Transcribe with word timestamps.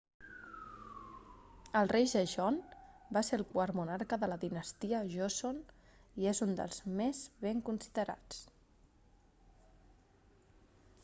el 1.81 1.89
rei 1.91 2.07
sejong 2.13 2.57
va 3.17 3.23
ser 3.27 3.39
el 3.41 3.45
quart 3.51 3.77
monarca 3.81 4.19
de 4.23 4.29
la 4.31 4.39
dinastia 4.45 5.03
joseon 5.17 5.61
i 6.23 6.29
és 6.33 6.43
un 6.47 6.57
dels 6.63 6.81
més 7.03 7.23
ben 7.47 7.63
considerats 7.71 8.41